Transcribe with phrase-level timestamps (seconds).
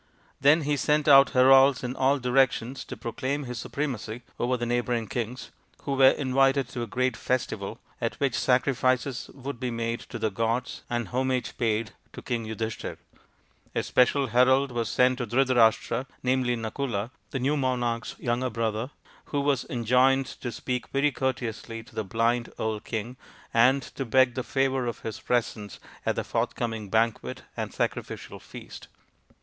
[0.39, 5.07] Then he sent out heralds in all directions to proclaim his supremacy over the neighbouring
[5.07, 5.51] kings,
[5.83, 10.31] who were invited to a great festival, at which sacrifices would be made to the
[10.31, 12.97] gods and homage paid to King Yudhishthir.
[13.75, 18.89] A special herald was sent to Dhrita rashtra, namely Nakula, the new monarch's younger brother,
[19.25, 23.17] who was enjoined to speak very courteously to the blind old king,
[23.53, 28.87] and to beg the favour of his presence at the forthcoming banquet and sacrificial feast.